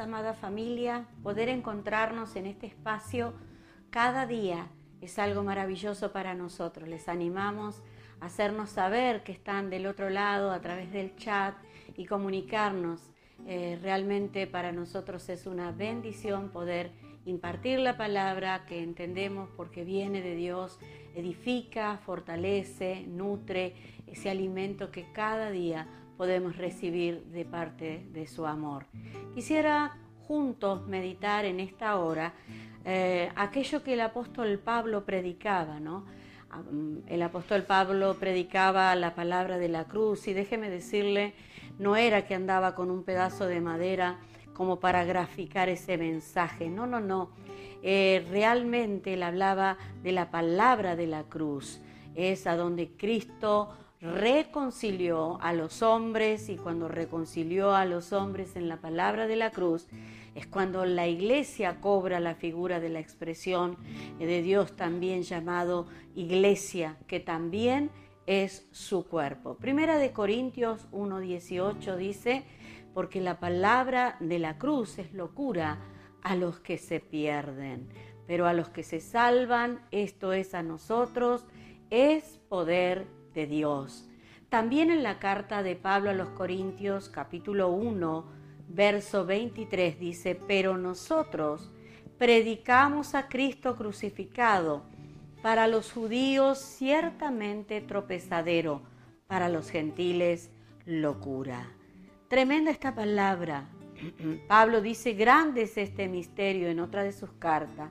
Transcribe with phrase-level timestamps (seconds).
[0.00, 1.06] amada familia.
[1.22, 3.34] Poder encontrarnos en este espacio
[3.90, 4.68] cada día
[5.00, 6.88] es algo maravilloso para nosotros.
[6.88, 7.82] Les animamos
[8.20, 11.54] a hacernos saber que están del otro lado a través del chat
[11.96, 13.10] y comunicarnos.
[13.46, 16.92] Eh, realmente para nosotros es una bendición poder
[17.26, 20.78] impartir la palabra que entendemos porque viene de Dios,
[21.14, 23.74] edifica, fortalece, nutre
[24.06, 28.86] ese alimento que cada día podemos recibir de parte de su amor.
[29.34, 29.96] Quisiera
[30.26, 32.32] juntos meditar en esta hora
[32.84, 36.04] eh, aquello que el apóstol Pablo predicaba, ¿no?
[37.08, 41.34] El apóstol Pablo predicaba la palabra de la cruz y déjeme decirle,
[41.78, 44.18] no era que andaba con un pedazo de madera
[44.52, 47.30] como para graficar ese mensaje, no, no, no.
[47.82, 51.80] Eh, realmente él hablaba de la palabra de la cruz,
[52.14, 58.68] es a donde Cristo reconcilió a los hombres y cuando reconcilió a los hombres en
[58.68, 59.88] la palabra de la cruz,
[60.34, 63.78] es cuando la iglesia cobra la figura de la expresión
[64.18, 67.90] de Dios también llamado iglesia, que también
[68.26, 69.56] es su cuerpo.
[69.56, 72.44] Primera de Corintios 1.18 dice,
[72.92, 75.78] porque la palabra de la cruz es locura
[76.22, 77.88] a los que se pierden,
[78.26, 81.46] pero a los que se salvan, esto es a nosotros,
[81.90, 84.08] es poder de Dios.
[84.48, 88.24] También en la carta de Pablo a los Corintios capítulo 1,
[88.68, 91.70] verso 23 dice, pero nosotros
[92.18, 94.84] predicamos a Cristo crucificado,
[95.42, 98.80] para los judíos ciertamente tropezadero,
[99.26, 100.50] para los gentiles
[100.86, 101.68] locura.
[102.28, 103.68] Tremenda esta palabra.
[104.48, 107.90] Pablo dice, grande es este misterio en otra de sus cartas.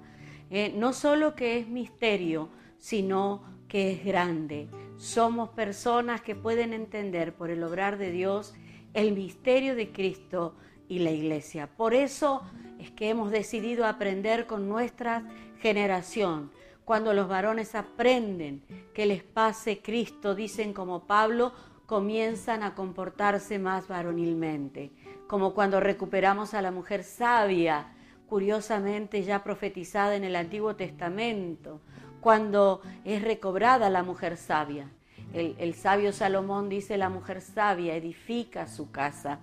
[0.49, 2.49] Eh, no solo que es misterio,
[2.80, 4.67] sino que es grande.
[5.04, 8.54] Somos personas que pueden entender por el obrar de Dios
[8.94, 10.56] el misterio de Cristo
[10.88, 11.68] y la iglesia.
[11.68, 12.42] Por eso
[12.80, 15.27] es que hemos decidido aprender con nuestra
[15.60, 16.52] generación.
[16.86, 18.64] Cuando los varones aprenden
[18.94, 21.52] que les pase Cristo, dicen como Pablo,
[21.86, 24.94] comienzan a comportarse más varonilmente.
[25.27, 27.94] Como cuando recuperamos a la mujer sabia,
[28.26, 31.82] curiosamente ya profetizada en el Antiguo Testamento,
[32.23, 34.89] cuando es recobrada la mujer sabia.
[35.33, 39.39] El, sabio Salomón dice, la mujer sabia edifica su casa.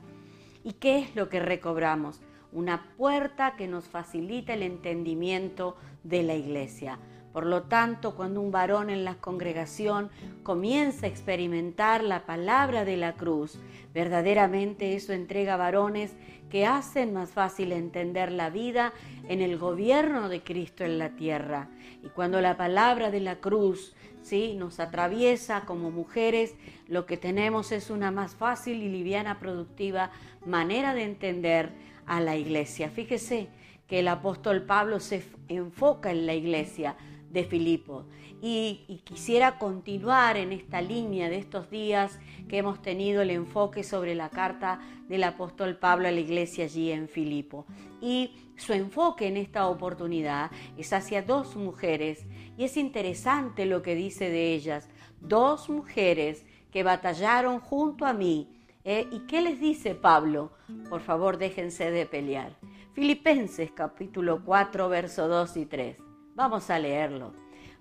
[0.62, 2.20] ¿Y qué es lo que recobramos?
[2.52, 7.00] Una puerta que nos facilita el entendimiento de la iglesia.
[7.32, 10.10] Por lo tanto, cuando un varón en la congregación
[10.44, 13.58] comienza a experimentar la palabra de la cruz,
[13.92, 16.14] verdaderamente eso entrega varones
[16.50, 18.92] que hacen más fácil entender la vida
[19.28, 21.68] en el gobierno de Cristo en la tierra.
[22.02, 24.54] Y cuando la palabra de la cruz ¿sí?
[24.56, 26.54] nos atraviesa como mujeres,
[26.88, 30.10] lo que tenemos es una más fácil y liviana, productiva
[30.44, 31.70] manera de entender
[32.06, 32.90] a la iglesia.
[32.90, 33.48] Fíjese
[33.86, 36.96] que el apóstol Pablo se enfoca en la iglesia
[37.30, 38.04] de Filipo.
[38.42, 42.18] Y, quisiera continuar en esta línea de estos días
[42.48, 46.90] que hemos tenido el enfoque sobre la carta del apóstol Pablo a la iglesia allí
[46.90, 47.66] en Filipo.
[48.00, 52.24] Y su enfoque en esta oportunidad es hacia dos mujeres.
[52.56, 54.88] Y es interesante lo que dice de ellas.
[55.20, 58.48] Dos mujeres que batallaron junto a mí.
[58.84, 59.06] ¿eh?
[59.12, 60.52] ¿Y qué les dice Pablo?
[60.88, 62.56] Por favor, déjense de pelear.
[62.94, 66.09] Filipenses capítulo 4, verso 2 y 3.
[66.34, 67.32] Vamos a leerlo.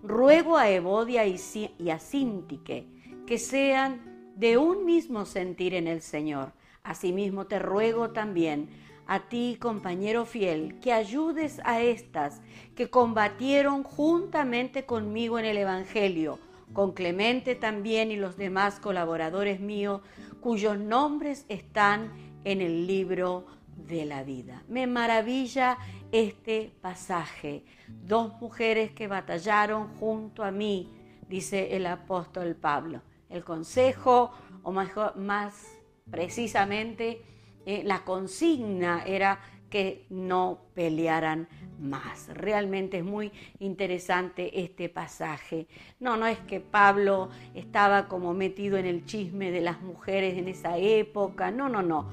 [0.01, 2.87] Ruego a Evodia y a Sintique
[3.25, 6.53] que sean de un mismo sentir en el Señor.
[6.83, 8.69] Asimismo te ruego también
[9.05, 12.41] a ti, compañero fiel, que ayudes a estas
[12.75, 16.39] que combatieron juntamente conmigo en el Evangelio,
[16.73, 20.01] con Clemente también y los demás colaboradores míos,
[20.41, 22.11] cuyos nombres están
[22.43, 23.45] en el libro
[23.87, 24.63] de la vida.
[24.67, 25.77] Me maravilla
[26.11, 27.63] este pasaje.
[27.87, 30.91] Dos mujeres que batallaron junto a mí,
[31.27, 33.01] dice el apóstol Pablo.
[33.29, 34.31] El consejo,
[34.63, 35.77] o más
[36.09, 37.21] precisamente,
[37.65, 39.39] eh, la consigna era
[39.69, 41.47] que no pelearan
[41.79, 42.27] más.
[42.29, 45.67] Realmente es muy interesante este pasaje.
[45.99, 50.47] No, no es que Pablo estaba como metido en el chisme de las mujeres en
[50.47, 52.09] esa época, no, no, no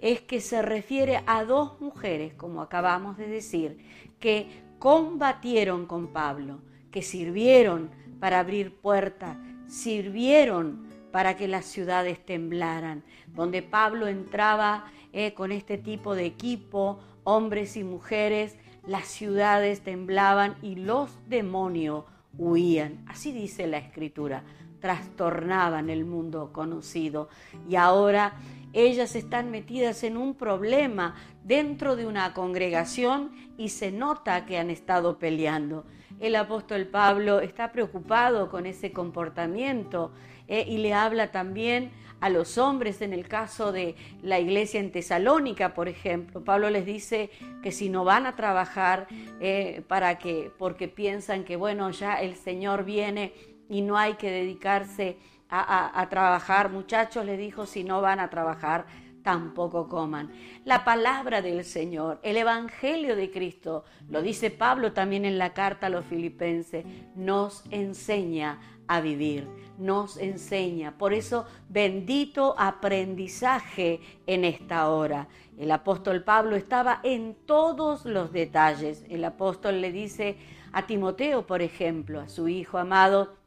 [0.00, 3.78] es que se refiere a dos mujeres, como acabamos de decir,
[4.18, 4.48] que
[4.78, 6.60] combatieron con Pablo,
[6.90, 9.36] que sirvieron para abrir puertas,
[9.66, 13.02] sirvieron para que las ciudades temblaran,
[13.34, 18.56] donde Pablo entraba eh, con este tipo de equipo, hombres y mujeres,
[18.86, 22.04] las ciudades temblaban y los demonios
[22.38, 23.04] huían.
[23.06, 24.44] Así dice la escritura.
[24.80, 27.28] trastornaban el mundo conocido.
[27.68, 28.32] Y ahora
[28.72, 34.70] ellas están metidas en un problema dentro de una congregación y se nota que han
[34.70, 35.84] estado peleando.
[36.20, 40.12] El apóstol Pablo está preocupado con ese comportamiento
[40.48, 41.90] eh, y le habla también
[42.20, 46.44] a los hombres en el caso de la iglesia en Tesalónica, por ejemplo.
[46.44, 47.30] Pablo les dice
[47.62, 49.06] que si no van a trabajar
[49.40, 53.32] eh, para que, porque piensan que bueno, ya el Señor viene
[53.68, 55.16] y no hay que dedicarse
[55.50, 56.70] a, trabajar.
[56.70, 58.86] Muchachos, le dijo, si no van a trabajar,
[59.22, 60.30] tampoco coman.
[60.64, 65.86] La palabra del Señor, el Evangelio de Cristo, lo dice Pablo también en la carta
[65.86, 69.48] a los filipenses, nos enseña a vivir,
[69.78, 70.96] nos enseña.
[70.98, 75.28] Por eso, bendito aprendizaje en esta hora.
[75.58, 79.04] El apóstol Pablo estaba en todos los detalles.
[79.08, 80.38] El apóstol le dice
[80.72, 83.39] a Timoteo, por ejemplo, a su hijo amado,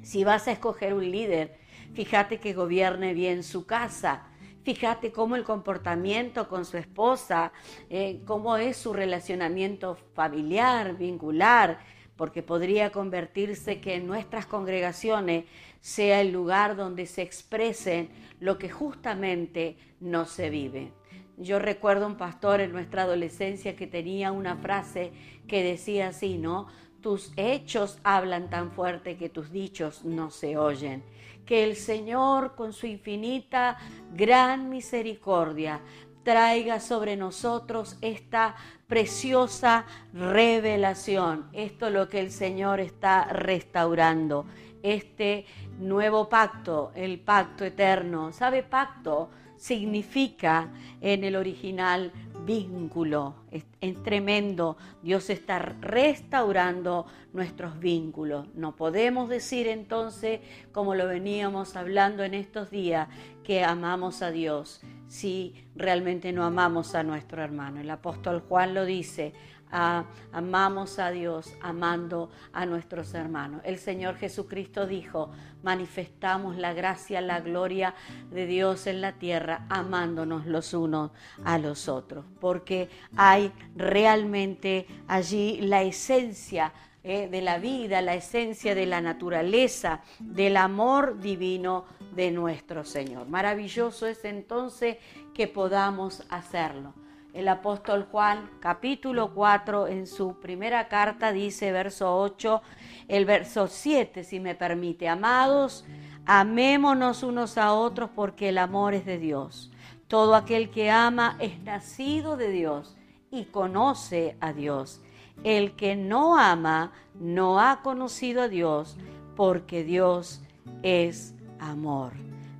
[0.00, 1.58] si vas a escoger un líder,
[1.94, 4.28] fíjate que gobierne bien su casa.
[4.64, 7.52] Fíjate cómo el comportamiento con su esposa,
[7.90, 11.80] eh, cómo es su relacionamiento familiar, vincular,
[12.16, 15.46] porque podría convertirse que en nuestras congregaciones
[15.80, 20.92] sea el lugar donde se expresen lo que justamente no se vive.
[21.36, 25.12] Yo recuerdo un pastor en nuestra adolescencia que tenía una frase
[25.48, 26.68] que decía así, ¿no?
[27.02, 31.02] Tus hechos hablan tan fuerte que tus dichos no se oyen.
[31.44, 33.76] Que el Señor, con su infinita
[34.14, 35.80] gran misericordia,
[36.22, 38.54] traiga sobre nosotros esta
[38.86, 39.84] preciosa
[40.14, 41.48] revelación.
[41.52, 44.46] Esto es lo que el Señor está restaurando.
[44.82, 45.46] Este
[45.78, 48.32] nuevo pacto, el pacto eterno.
[48.32, 49.30] ¿Sabe pacto?
[49.56, 50.70] Significa
[51.00, 52.12] en el original
[52.44, 53.34] vínculo.
[53.50, 53.64] Es,
[54.02, 54.76] tremendo.
[55.02, 58.46] Dios está restaurando nuestros vínculos.
[58.54, 60.40] No podemos decir entonces,
[60.72, 63.08] como lo veníamos hablando en estos días,
[63.42, 67.80] que amamos a Dios si realmente no amamos a nuestro hermano.
[67.80, 69.34] El apóstol Juan lo dice,
[69.72, 73.62] amamos a Dios amando a nuestros hermanos.
[73.64, 75.30] El Señor Jesucristo dijo,
[75.62, 77.94] manifestamos la gracia, la gloria
[78.30, 81.10] de Dios en la tierra, amándonos los unos
[81.44, 86.72] a los otros, porque hay realmente allí la esencia
[87.02, 93.26] eh, de la vida, la esencia de la naturaleza, del amor divino de nuestro Señor.
[93.26, 94.98] Maravilloso es entonces
[95.34, 96.94] que podamos hacerlo
[97.32, 102.62] el apóstol Juan capítulo 4 en su primera carta dice verso 8,
[103.08, 105.84] el verso 7 si me permite, amados,
[106.26, 109.70] amémonos unos a otros porque el amor es de Dios.
[110.08, 112.96] Todo aquel que ama es nacido de Dios
[113.30, 115.00] y conoce a Dios.
[115.42, 118.98] El que no ama no ha conocido a Dios
[119.36, 120.42] porque Dios
[120.82, 122.12] es amor.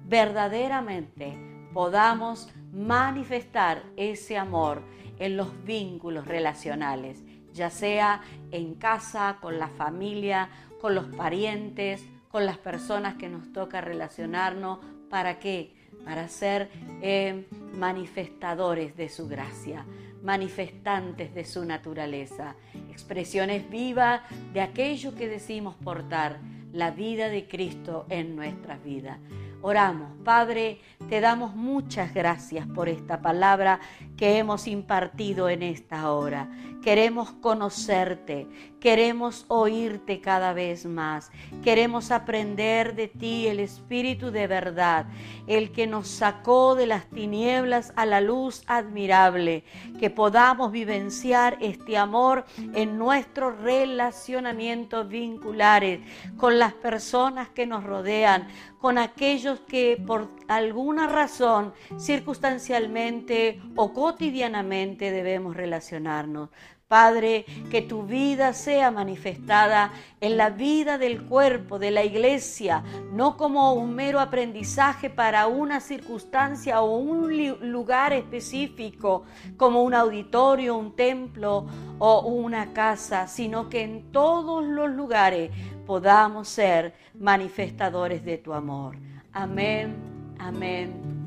[0.06, 1.36] Verdaderamente
[1.74, 4.82] podamos manifestar ese amor
[5.18, 7.22] en los vínculos relacionales,
[7.52, 10.48] ya sea en casa, con la familia,
[10.80, 14.78] con los parientes, con las personas que nos toca relacionarnos.
[15.10, 15.74] ¿Para qué?
[16.04, 16.70] Para ser
[17.02, 19.84] eh, manifestadores de su gracia,
[20.22, 22.56] manifestantes de su naturaleza,
[22.90, 24.22] expresiones vivas
[24.54, 26.40] de aquello que decimos portar,
[26.72, 29.18] la vida de Cristo en nuestras vidas.
[29.64, 33.78] Oramos, Padre, te damos muchas gracias por esta palabra
[34.16, 36.50] que hemos impartido en esta hora.
[36.82, 38.48] Queremos conocerte,
[38.82, 41.30] queremos oírte cada vez más,
[41.62, 45.06] queremos aprender de ti el Espíritu de verdad,
[45.46, 49.62] el que nos sacó de las tinieblas a la luz admirable,
[50.00, 56.00] que podamos vivenciar este amor en nuestros relacionamientos vinculares
[56.36, 58.48] con las personas que nos rodean,
[58.80, 66.48] con aquellos que por alguna razón, circunstancialmente o cotidianamente debemos relacionarnos.
[66.92, 72.82] Padre, que tu vida sea manifestada en la vida del cuerpo, de la iglesia,
[73.14, 79.24] no como un mero aprendizaje para una circunstancia o un lugar específico,
[79.56, 81.66] como un auditorio, un templo
[81.98, 85.50] o una casa, sino que en todos los lugares
[85.86, 88.98] podamos ser manifestadores de tu amor.
[89.32, 89.96] Amén,
[90.38, 91.22] amén